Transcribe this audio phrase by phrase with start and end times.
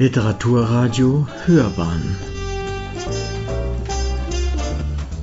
[0.00, 2.16] Literaturradio Hörbahn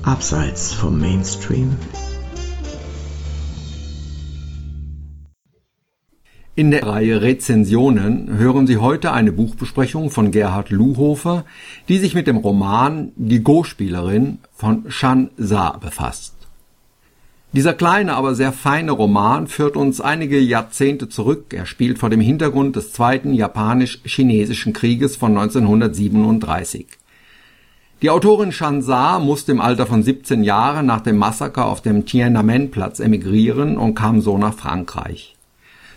[0.03, 1.77] Abseits vom Mainstream
[6.55, 11.45] In der Reihe Rezensionen hören Sie heute eine Buchbesprechung von Gerhard Luhofer,
[11.87, 16.34] die sich mit dem Roman Die Go-Spielerin von Shan Sa befasst.
[17.55, 21.53] Dieser kleine, aber sehr feine Roman führt uns einige Jahrzehnte zurück.
[21.53, 26.85] Er spielt vor dem Hintergrund des Zweiten Japanisch-Chinesischen Krieges von 1937.
[28.01, 32.99] Die Autorin Shansa musste im Alter von 17 Jahren nach dem Massaker auf dem Tiananmen-Platz
[32.99, 35.37] emigrieren und kam so nach Frankreich.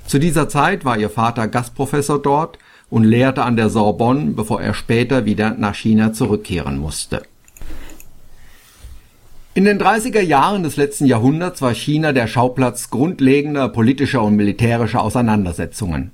[0.06, 4.74] Zu dieser Zeit war ihr Vater Gastprofessor dort und lehrte an der Sorbonne, bevor er
[4.74, 7.22] später wieder nach China zurückkehren musste.
[9.58, 15.02] In den 30er Jahren des letzten Jahrhunderts war China der Schauplatz grundlegender politischer und militärischer
[15.02, 16.12] Auseinandersetzungen.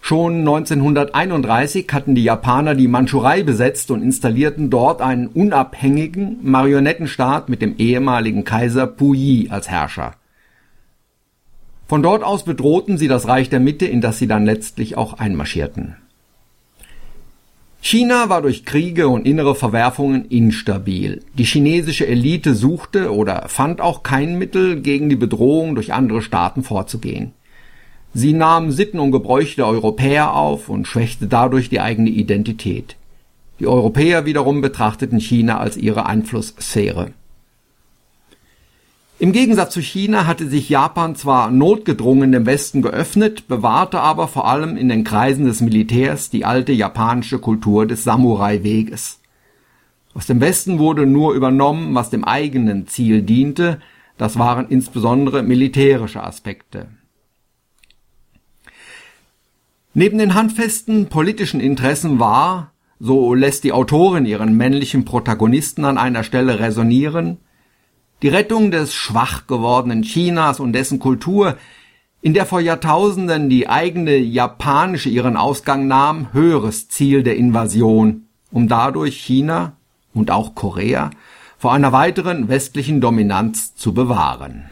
[0.00, 7.60] Schon 1931 hatten die Japaner die Mandschurei besetzt und installierten dort einen unabhängigen Marionettenstaat mit
[7.60, 10.14] dem ehemaligen Kaiser Puyi als Herrscher.
[11.88, 15.14] Von dort aus bedrohten sie das Reich der Mitte, in das sie dann letztlich auch
[15.14, 15.96] einmarschierten.
[17.82, 21.22] China war durch Kriege und innere Verwerfungen instabil.
[21.34, 26.62] Die chinesische Elite suchte oder fand auch kein Mittel, gegen die Bedrohung durch andere Staaten
[26.62, 27.32] vorzugehen.
[28.12, 32.96] Sie nahm Sitten und Gebräuche der Europäer auf und schwächte dadurch die eigene Identität.
[33.60, 37.12] Die Europäer wiederum betrachteten China als ihre Einflusssphäre.
[39.20, 44.48] Im Gegensatz zu China hatte sich Japan zwar notgedrungen dem Westen geöffnet, bewahrte aber vor
[44.48, 49.20] allem in den Kreisen des Militärs die alte japanische Kultur des Samurai-Weges.
[50.14, 53.80] Aus dem Westen wurde nur übernommen, was dem eigenen Ziel diente,
[54.16, 56.88] das waren insbesondere militärische Aspekte.
[59.92, 66.24] Neben den handfesten politischen Interessen war, so lässt die Autorin ihren männlichen Protagonisten an einer
[66.24, 67.36] Stelle resonieren,
[68.22, 71.56] die Rettung des schwach gewordenen Chinas und dessen Kultur,
[72.22, 78.68] in der vor Jahrtausenden die eigene japanische ihren Ausgang nahm, höheres Ziel der Invasion, um
[78.68, 79.72] dadurch China
[80.12, 81.10] und auch Korea
[81.56, 84.70] vor einer weiteren westlichen Dominanz zu bewahren.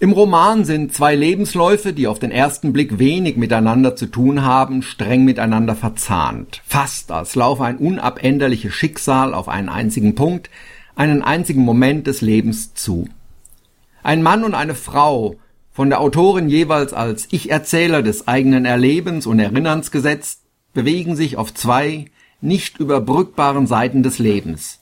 [0.00, 4.82] Im Roman sind zwei Lebensläufe, die auf den ersten Blick wenig miteinander zu tun haben,
[4.82, 10.50] streng miteinander verzahnt, fast als laufe ein unabänderliches Schicksal auf einen einzigen Punkt,
[10.96, 13.08] einen einzigen Moment des Lebens zu.
[14.02, 15.36] Ein Mann und eine Frau,
[15.72, 21.52] von der Autorin jeweils als Ich-Erzähler des eigenen Erlebens und Erinnerns gesetzt, bewegen sich auf
[21.52, 22.06] zwei
[22.40, 24.80] nicht überbrückbaren Seiten des Lebens.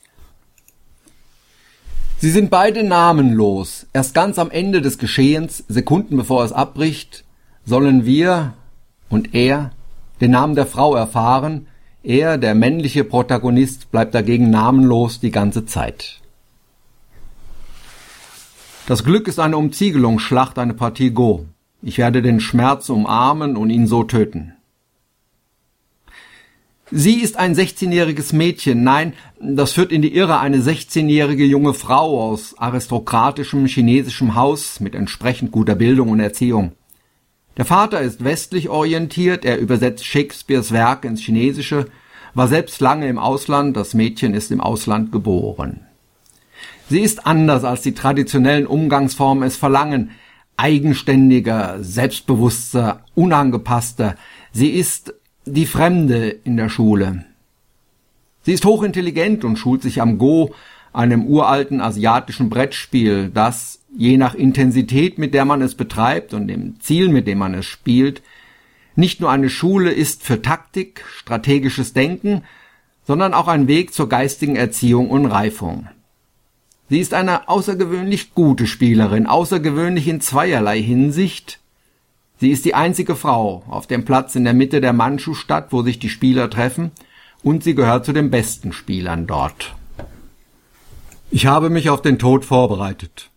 [2.19, 3.87] Sie sind beide namenlos.
[3.91, 7.25] Erst ganz am Ende des Geschehens, Sekunden bevor es abbricht,
[7.65, 8.53] sollen wir
[9.09, 9.71] und er
[10.21, 11.67] den Namen der Frau erfahren,
[12.03, 16.21] er, der männliche Protagonist, bleibt dagegen namenlos die ganze Zeit.
[18.85, 21.45] Das Glück ist eine Umziegelungsschlacht, eine Partie Go.
[21.81, 24.53] Ich werde den Schmerz umarmen und ihn so töten.
[26.91, 28.83] Sie ist ein 16-jähriges Mädchen.
[28.83, 34.93] Nein, das führt in die Irre eine 16-jährige junge Frau aus aristokratischem chinesischem Haus mit
[34.93, 36.73] entsprechend guter Bildung und Erziehung.
[37.57, 41.85] Der Vater ist westlich orientiert, er übersetzt Shakespeares Werk ins Chinesische,
[42.33, 45.81] war selbst lange im Ausland, das Mädchen ist im Ausland geboren.
[46.89, 50.11] Sie ist anders als die traditionellen Umgangsformen es verlangen,
[50.57, 54.15] eigenständiger, selbstbewusster, unangepasster.
[54.51, 55.13] Sie ist
[55.45, 57.25] die Fremde in der Schule.
[58.43, 60.53] Sie ist hochintelligent und schult sich am Go,
[60.93, 66.79] einem uralten asiatischen Brettspiel, das, je nach Intensität, mit der man es betreibt und dem
[66.79, 68.21] Ziel, mit dem man es spielt,
[68.95, 72.43] nicht nur eine Schule ist für Taktik, strategisches Denken,
[73.05, 75.87] sondern auch ein Weg zur geistigen Erziehung und Reifung.
[76.89, 81.59] Sie ist eine außergewöhnlich gute Spielerin, außergewöhnlich in zweierlei Hinsicht.
[82.39, 85.97] Sie ist die einzige Frau auf dem Platz in der Mitte der Mandschu-Stadt, wo sich
[85.97, 86.91] die Spieler treffen,
[87.41, 89.75] und sie gehört zu den besten Spielern dort.
[91.35, 93.31] Ich habe mich auf den Tod vorbereitet.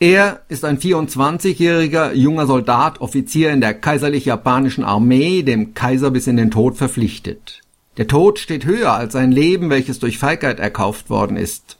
[0.00, 6.36] Er ist ein 24-jähriger junger Soldat, Offizier in der kaiserlich-japanischen Armee, dem Kaiser bis in
[6.36, 7.60] den Tod verpflichtet.
[7.98, 11.78] Der Tod steht höher als sein Leben, welches durch Feigheit erkauft worden ist.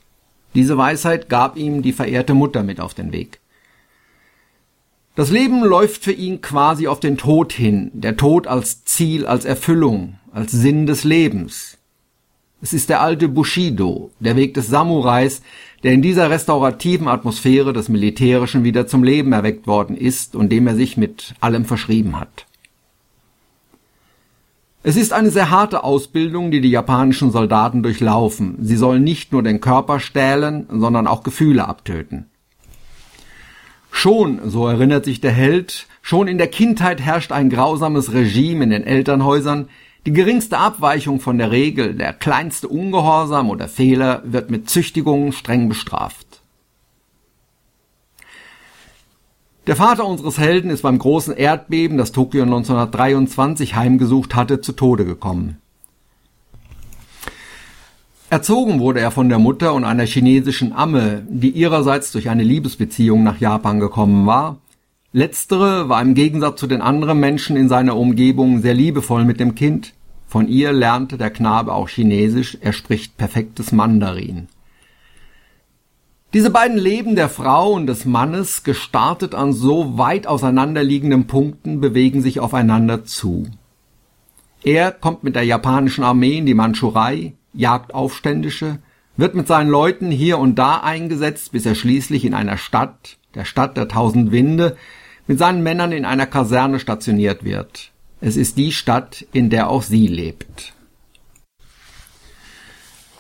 [0.55, 3.41] Diese Weisheit gab ihm die verehrte Mutter mit auf den Weg.
[5.17, 9.45] Das Leben läuft für ihn quasi auf den Tod hin, der Tod als Ziel, als
[9.45, 11.78] Erfüllung, als Sinn des Lebens.
[12.61, 15.43] Es ist der alte Bushido, der Weg des Samurais,
[15.85, 20.67] der in dieser restaurativen Atmosphäre des Militärischen wieder zum Leben erweckt worden ist und dem
[20.67, 22.47] er sich mit allem verschrieben hat.
[24.83, 28.57] Es ist eine sehr harte Ausbildung, die die japanischen Soldaten durchlaufen.
[28.61, 32.27] Sie sollen nicht nur den Körper stählen, sondern auch Gefühle abtöten.
[33.91, 38.71] Schon, so erinnert sich der Held, schon in der Kindheit herrscht ein grausames Regime in
[38.71, 39.69] den Elternhäusern,
[40.09, 45.69] die geringste Abweichung von der Regel, der kleinste Ungehorsam oder Fehler wird mit Züchtigung streng
[45.69, 46.41] bestraft.
[49.67, 55.05] Der Vater unseres Helden ist beim großen Erdbeben, das Tokio 1923 heimgesucht hatte, zu Tode
[55.05, 55.59] gekommen.
[58.31, 63.23] Erzogen wurde er von der Mutter und einer chinesischen Amme, die ihrerseits durch eine Liebesbeziehung
[63.23, 64.57] nach Japan gekommen war.
[65.13, 69.55] Letztere war im Gegensatz zu den anderen Menschen in seiner Umgebung sehr liebevoll mit dem
[69.55, 69.93] Kind.
[70.29, 74.49] Von ihr lernte der Knabe auch Chinesisch, er spricht perfektes Mandarin.
[76.35, 82.21] Diese beiden Leben der Frau und des Mannes, gestartet an so weit auseinanderliegenden Punkten, bewegen
[82.21, 83.47] sich aufeinander zu.
[84.63, 88.81] Er kommt mit der japanischen Armee in die Mandschurei, jagt Aufständische,
[89.17, 93.47] wird mit seinen Leuten hier und da eingesetzt, bis er schließlich in einer Stadt, der
[93.47, 94.77] Stadt der tausend Winde,
[95.27, 97.93] mit seinen Männern in einer Kaserne stationiert wird.
[98.21, 100.75] Es ist die Stadt, in der auch sie lebt.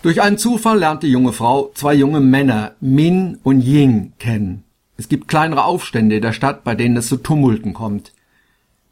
[0.02, 4.64] Durch einen Zufall lernt die junge Frau zwei junge Männer, Min und Ying, kennen.
[4.96, 8.12] Es gibt kleinere Aufstände in der Stadt, bei denen es zu Tumulten kommt.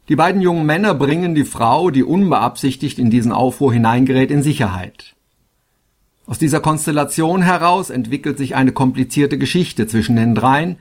[0.09, 5.15] Die beiden jungen Männer bringen die Frau, die unbeabsichtigt in diesen Aufruhr hineingerät, in Sicherheit.
[6.25, 10.77] Aus dieser Konstellation heraus entwickelt sich eine komplizierte Geschichte zwischen den dreien.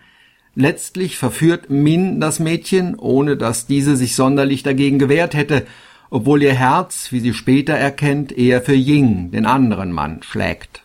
[0.58, 5.66] Letztlich verführt Min das Mädchen, ohne dass diese sich sonderlich dagegen gewehrt hätte,
[6.08, 10.82] obwohl ihr Herz, wie sie später erkennt, eher für Ying, den anderen Mann, schlägt.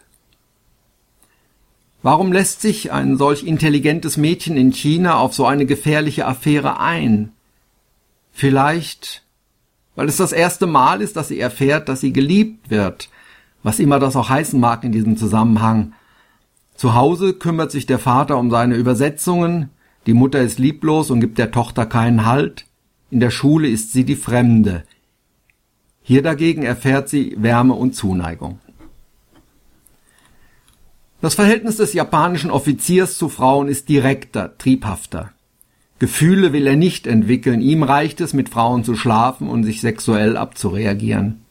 [2.03, 7.31] Warum lässt sich ein solch intelligentes Mädchen in China auf so eine gefährliche Affäre ein?
[8.33, 9.23] Vielleicht,
[9.95, 13.07] weil es das erste Mal ist, dass sie erfährt, dass sie geliebt wird,
[13.63, 15.93] was immer das auch heißen mag in diesem Zusammenhang.
[16.81, 19.69] Zu Hause kümmert sich der Vater um seine Übersetzungen,
[20.07, 22.65] die Mutter ist lieblos und gibt der Tochter keinen Halt,
[23.11, 24.81] in der Schule ist sie die Fremde,
[26.01, 28.57] hier dagegen erfährt sie Wärme und Zuneigung.
[31.21, 35.33] Das Verhältnis des japanischen Offiziers zu Frauen ist direkter, triebhafter.
[35.99, 40.35] Gefühle will er nicht entwickeln, ihm reicht es, mit Frauen zu schlafen und sich sexuell
[40.35, 41.41] abzureagieren.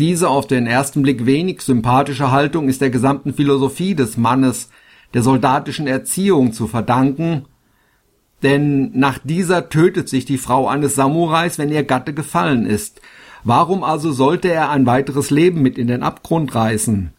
[0.00, 4.70] Diese auf den ersten Blick wenig sympathische Haltung ist der gesamten Philosophie des Mannes,
[5.14, 7.44] der soldatischen Erziehung zu verdanken,
[8.42, 13.00] denn nach dieser tötet sich die Frau eines Samurais, wenn ihr Gatte gefallen ist,
[13.44, 17.12] Warum also sollte er ein weiteres Leben mit in den Abgrund reißen?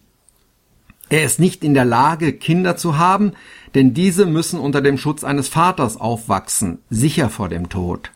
[1.10, 3.34] Er ist nicht in der Lage, Kinder zu haben,
[3.76, 8.12] denn diese müssen unter dem Schutz eines Vaters aufwachsen, sicher vor dem Tod.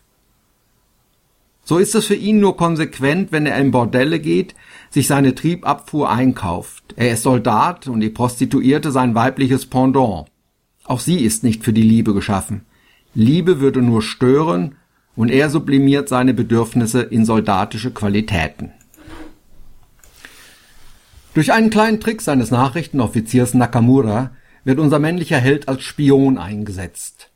[1.68, 4.54] So ist es für ihn nur konsequent, wenn er in Bordelle geht,
[4.92, 6.94] sich seine Triebabfuhr einkauft.
[6.96, 10.28] Er ist Soldat und die Prostituierte sein weibliches Pendant.
[10.84, 12.62] Auch sie ist nicht für die Liebe geschaffen.
[13.16, 14.76] Liebe würde nur stören
[15.16, 18.72] und er sublimiert seine Bedürfnisse in soldatische Qualitäten.
[21.34, 24.32] Durch einen kleinen Trick seines Nachrichtenoffiziers Nakamura
[24.64, 27.32] wird unser männlicher Held als Spion eingesetzt.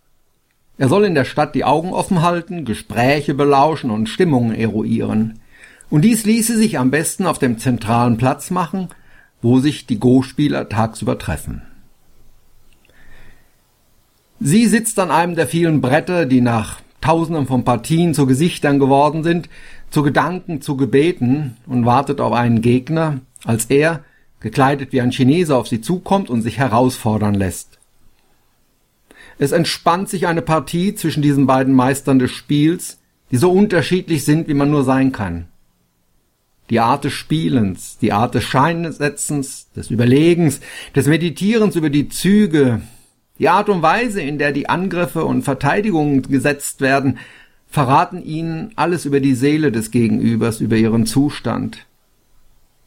[0.80, 5.40] Er soll in der Stadt die Augen offen halten, Gespräche belauschen und Stimmungen eruieren.
[5.90, 8.88] Und dies ließe sich am besten auf dem zentralen Platz machen,
[9.42, 11.64] wo sich die Go-Spieler tagsüber treffen.
[14.40, 19.24] Sie sitzt an einem der vielen Bretter, die nach Tausenden von Partien zu Gesichtern geworden
[19.24, 19.50] sind,
[19.90, 24.06] zu Gedanken, zu Gebeten und wartet auf einen Gegner, als er,
[24.40, 27.79] gekleidet wie ein Chinese, auf sie zukommt und sich herausfordern lässt.
[29.40, 33.00] Es entspannt sich eine Partie zwischen diesen beiden Meistern des Spiels,
[33.32, 35.48] die so unterschiedlich sind, wie man nur sein kann.
[36.70, 40.60] Die Art des Spielens, die Art des Scheinsetzens, des Überlegens,
[40.94, 42.82] des Meditierens über die Züge,
[43.40, 47.18] die Art und Weise, in der die Angriffe und Verteidigungen gesetzt werden,
[47.70, 51.86] verraten ihnen alles über die Seele des Gegenübers, über ihren Zustand.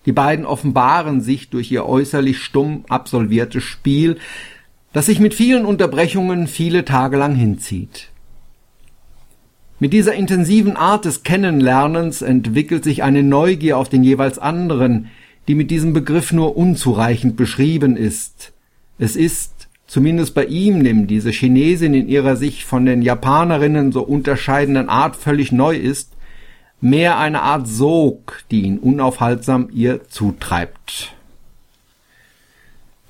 [0.04, 4.18] Die beiden offenbaren sich durch ihr äußerlich stumm absolviertes Spiel,
[4.92, 8.10] das sich mit vielen Unterbrechungen viele Tage lang hinzieht.
[9.78, 15.08] Mit dieser intensiven Art des Kennenlernens entwickelt sich eine Neugier auf den jeweils anderen,
[15.48, 18.52] die mit diesem Begriff nur unzureichend beschrieben ist.
[18.98, 24.02] Es ist, zumindest bei ihm nimmt diese Chinesin in ihrer sich von den Japanerinnen so
[24.02, 26.12] unterscheidenden Art völlig neu ist,
[26.80, 31.12] mehr eine Art Sog, die ihn unaufhaltsam ihr zutreibt.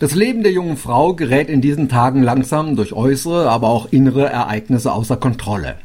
[0.03, 4.29] Das Leben der jungen Frau gerät in diesen Tagen langsam durch äußere, aber auch innere
[4.29, 5.77] Ereignisse außer Kontrolle.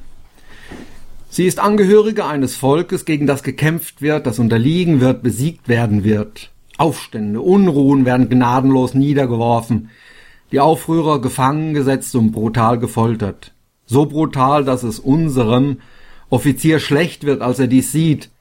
[1.30, 6.50] Sie ist Angehörige eines Volkes, gegen das gekämpft wird, das unterliegen wird, besiegt werden wird.
[6.80, 9.92] Aufstände, Unruhen werden gnadenlos niedergeworfen,
[10.52, 13.54] die Aufrührer gefangen gesetzt und brutal gefoltert.
[13.86, 15.78] So brutal, dass es unserem
[16.32, 18.32] Offizier schlecht wird, als er dies sieht.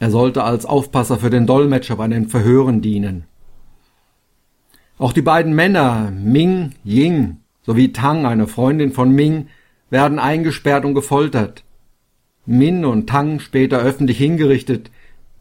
[0.00, 3.26] Er sollte als Aufpasser für den Dolmetscher bei den Verhören dienen.
[5.02, 9.48] Auch die beiden Männer, Ming, Ying sowie Tang, eine Freundin von Ming,
[9.90, 11.64] werden eingesperrt und gefoltert.
[12.46, 14.92] Min und Tang später öffentlich hingerichtet,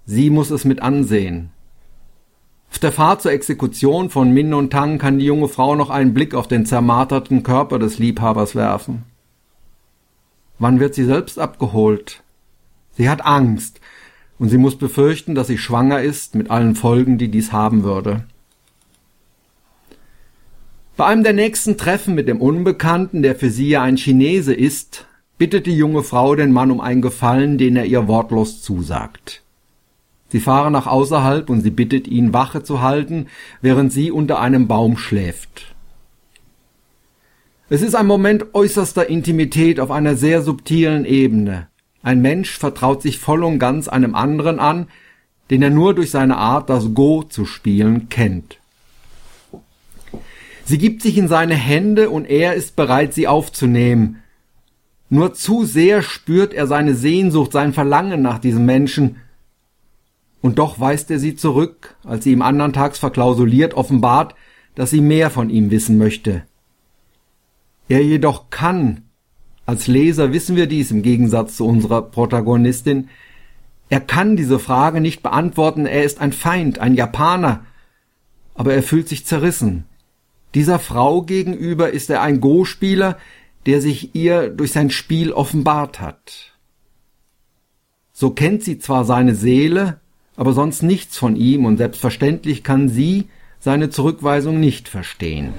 [0.03, 1.51] sie muss es mit ansehen.
[2.71, 6.15] Auf der Fahrt zur Exekution von Min und Tang kann die junge Frau noch einen
[6.15, 9.03] Blick auf den zermarterten Körper des Liebhabers werfen.
[10.57, 12.23] Wann wird sie selbst abgeholt?
[12.93, 13.79] Sie hat Angst,
[14.39, 18.25] und sie muss befürchten, dass sie schwanger ist, mit allen Folgen, die dies haben würde.
[21.01, 25.07] Bei einem der nächsten Treffen mit dem Unbekannten, der für sie ja ein Chinese ist,
[25.39, 29.41] bittet die junge Frau den Mann um einen Gefallen, den er ihr wortlos zusagt.
[30.29, 33.25] Sie fahren nach außerhalb und sie bittet ihn, Wache zu halten,
[33.63, 35.73] während sie unter einem Baum schläft.
[37.67, 41.67] Es ist ein Moment äußerster Intimität auf einer sehr subtilen Ebene.
[42.03, 44.85] Ein Mensch vertraut sich voll und ganz einem anderen an,
[45.49, 48.60] den er nur durch seine Art, das Go zu spielen, kennt.
[50.71, 54.23] Sie gibt sich in seine Hände und er ist bereit, sie aufzunehmen,
[55.09, 59.17] nur zu sehr spürt er seine Sehnsucht, sein Verlangen nach diesem Menschen.
[60.39, 64.33] Und doch weist er sie zurück, als sie ihm andern Tags verklausuliert offenbart,
[64.73, 66.43] dass sie mehr von ihm wissen möchte.
[67.89, 69.01] Er jedoch kann,
[69.65, 73.09] als Leser wissen wir dies im Gegensatz zu unserer Protagonistin,
[73.89, 77.65] er kann diese Frage nicht beantworten, er ist ein Feind, ein Japaner,
[78.55, 79.83] aber er fühlt sich zerrissen.
[80.53, 83.17] Dieser Frau gegenüber ist er ein Go-Spieler,
[83.65, 86.51] der sich ihr durch sein Spiel offenbart hat.
[88.11, 89.99] So kennt sie zwar seine Seele,
[90.35, 93.29] aber sonst nichts von ihm und selbstverständlich kann sie
[93.59, 95.53] seine Zurückweisung nicht verstehen.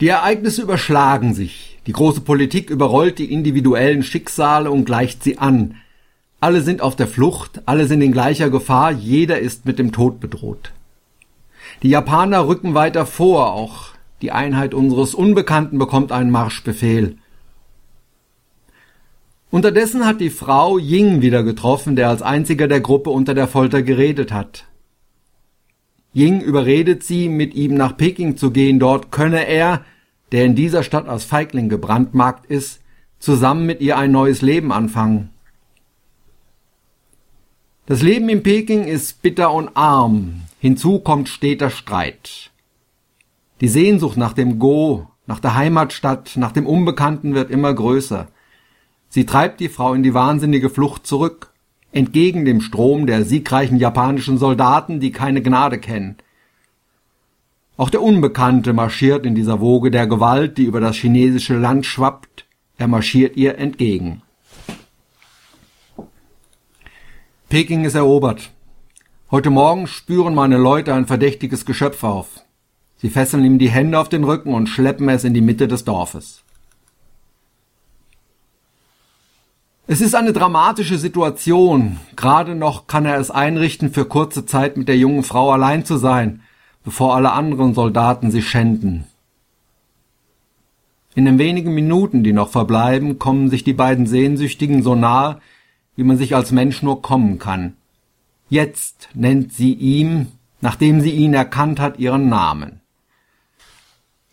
[0.00, 5.76] Die Ereignisse überschlagen sich, die große Politik überrollt die individuellen Schicksale und gleicht sie an.
[6.40, 10.20] Alle sind auf der Flucht, alle sind in gleicher Gefahr, jeder ist mit dem Tod
[10.20, 10.72] bedroht.
[11.82, 13.88] Die Japaner rücken weiter vor, auch
[14.20, 17.16] die Einheit unseres Unbekannten bekommt einen Marschbefehl.
[19.50, 23.82] Unterdessen hat die Frau Ying wieder getroffen, der als einziger der Gruppe unter der Folter
[23.82, 24.66] geredet hat.
[26.12, 29.84] Ying überredet sie, mit ihm nach Peking zu gehen, dort könne er,
[30.32, 32.80] der in dieser Stadt als Feigling gebrandmarkt ist,
[33.18, 35.30] zusammen mit ihr ein neues Leben anfangen.
[37.86, 42.50] Das Leben in Peking ist bitter und arm, hinzu kommt steter Streit.
[43.60, 48.28] Die Sehnsucht nach dem Go, nach der Heimatstadt, nach dem Unbekannten wird immer größer.
[49.08, 51.52] Sie treibt die Frau in die wahnsinnige Flucht zurück,
[51.92, 56.16] entgegen dem Strom der siegreichen japanischen Soldaten, die keine Gnade kennen.
[57.76, 62.44] Auch der Unbekannte marschiert in dieser Woge der Gewalt, die über das chinesische Land schwappt.
[62.76, 64.22] Er marschiert ihr entgegen.
[67.48, 68.50] Peking ist erobert.
[69.32, 72.40] Heute Morgen spüren meine Leute ein verdächtiges Geschöpf auf.
[72.96, 75.84] Sie fesseln ihm die Hände auf den Rücken und schleppen es in die Mitte des
[75.84, 76.42] Dorfes.
[79.86, 82.00] Es ist eine dramatische Situation.
[82.16, 85.96] Gerade noch kann er es einrichten, für kurze Zeit mit der jungen Frau allein zu
[85.96, 86.42] sein,
[86.82, 89.04] bevor alle anderen Soldaten sie schänden.
[91.14, 95.40] In den wenigen Minuten, die noch verbleiben, kommen sich die beiden Sehnsüchtigen so nahe,
[95.94, 97.76] wie man sich als Mensch nur kommen kann.
[98.50, 100.26] Jetzt nennt sie ihm,
[100.60, 102.80] nachdem sie ihn erkannt hat, ihren Namen.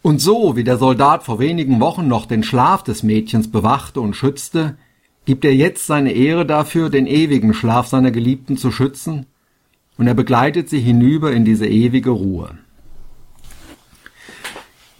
[0.01, 4.15] Und so, wie der Soldat vor wenigen Wochen noch den Schlaf des Mädchens bewachte und
[4.15, 4.75] schützte,
[5.25, 9.27] gibt er jetzt seine Ehre dafür, den ewigen Schlaf seiner Geliebten zu schützen,
[9.97, 12.57] und er begleitet sie hinüber in diese ewige Ruhe.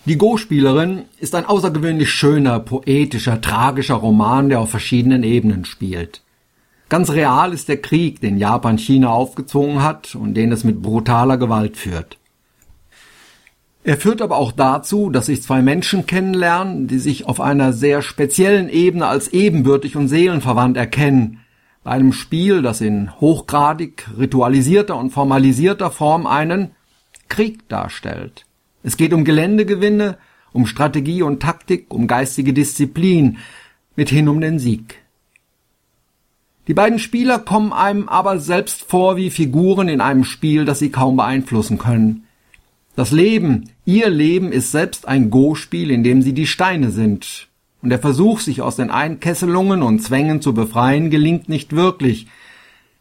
[0.05, 6.21] Die Go-Spielerin ist ein außergewöhnlich schöner, poetischer, tragischer Roman, der auf verschiedenen Ebenen spielt.
[6.89, 11.37] Ganz real ist der Krieg, den Japan China aufgezwungen hat und den es mit brutaler
[11.37, 12.17] Gewalt führt.
[13.83, 18.01] Er führt aber auch dazu, dass sich zwei Menschen kennenlernen, die sich auf einer sehr
[18.01, 21.39] speziellen Ebene als ebenbürtig und seelenverwandt erkennen,
[21.83, 26.71] bei einem Spiel, das in hochgradig ritualisierter und formalisierter Form einen
[27.29, 28.45] Krieg darstellt.
[28.83, 30.17] Es geht um Geländegewinne,
[30.51, 33.37] um Strategie und Taktik, um geistige Disziplin,
[33.95, 35.01] mithin um den Sieg.
[36.67, 40.91] Die beiden Spieler kommen einem aber selbst vor wie Figuren in einem Spiel, das sie
[40.91, 42.25] kaum beeinflussen können.
[42.95, 47.47] Das Leben, ihr Leben ist selbst ein Go-Spiel, in dem sie die Steine sind.
[47.83, 52.27] und der Versuch, sich aus den Einkesselungen und Zwängen zu befreien, gelingt nicht wirklich.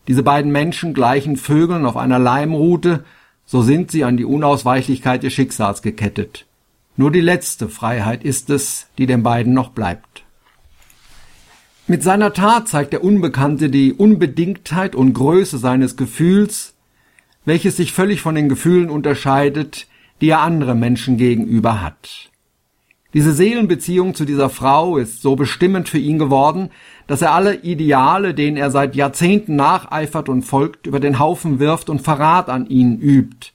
[0.06, 3.04] Diese beiden Menschen gleichen Vögeln auf einer Leimrute,
[3.46, 6.46] so sind sie an die Unausweichlichkeit des Schicksals gekettet.
[6.96, 10.25] Nur die letzte Freiheit ist es, die den beiden noch bleibt.
[11.88, 16.74] Mit seiner Tat zeigt der Unbekannte die Unbedingtheit und Größe seines Gefühls,
[17.44, 19.86] welches sich völlig von den Gefühlen unterscheidet,
[20.20, 22.30] die er andere Menschen gegenüber hat.
[23.14, 26.70] Diese Seelenbeziehung zu dieser Frau ist so bestimmend für ihn geworden,
[27.06, 31.88] dass er alle Ideale, denen er seit Jahrzehnten nacheifert und folgt, über den Haufen wirft
[31.88, 33.52] und Verrat an ihnen übt.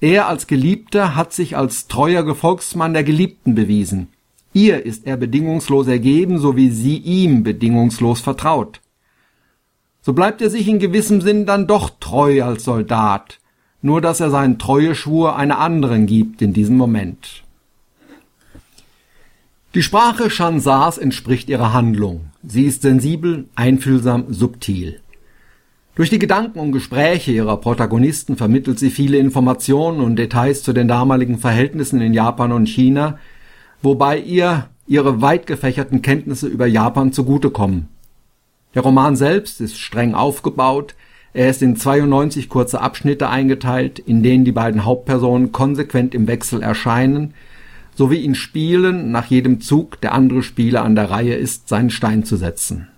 [0.00, 4.08] Er als Geliebter hat sich als treuer Gefolgsmann der Geliebten bewiesen.
[4.54, 8.80] Ihr ist er bedingungslos ergeben, so wie sie ihm bedingungslos vertraut.
[10.00, 13.40] So bleibt er sich in gewissem Sinn dann doch treu als Soldat,
[13.82, 17.42] nur dass er seinen Treueschwur einer anderen gibt in diesem Moment.
[19.74, 22.26] Die Sprache Shansars entspricht ihrer Handlung.
[22.44, 25.00] Sie ist sensibel, einfühlsam, subtil.
[25.96, 30.86] Durch die Gedanken und Gespräche ihrer Protagonisten vermittelt sie viele Informationen und Details zu den
[30.86, 33.18] damaligen Verhältnissen in Japan und China,
[33.84, 37.88] wobei ihr ihre weit gefächerten Kenntnisse über Japan zugutekommen.
[38.74, 40.94] Der Roman selbst ist streng aufgebaut,
[41.32, 46.62] er ist in 92 kurze Abschnitte eingeteilt, in denen die beiden Hauptpersonen konsequent im Wechsel
[46.62, 47.34] erscheinen,
[47.96, 52.24] sowie ihn spielen, nach jedem Zug der andere Spieler an der Reihe ist, seinen Stein
[52.24, 52.88] zu setzen.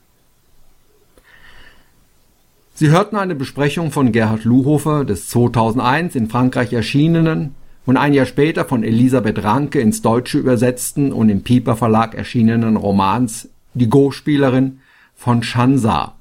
[2.75, 7.55] Sie hörten eine Besprechung von Gerhard Luhofer des 2001 in Frankreich erschienenen
[7.87, 12.77] und ein Jahr später von Elisabeth Ranke ins Deutsche übersetzten und im Pieper Verlag erschienenen
[12.77, 14.81] Romans Die Go-Spielerin
[15.15, 16.17] von Shansa.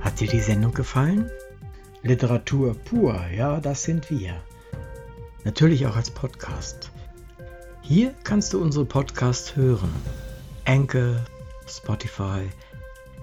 [0.00, 1.28] Hat dir die Sendung gefallen?
[2.02, 4.34] Literatur pur, ja, das sind wir.
[5.44, 6.92] Natürlich auch als Podcast.
[7.82, 9.90] Hier kannst du unsere Podcasts hören.
[10.66, 11.16] Anchor,
[11.66, 12.42] Spotify,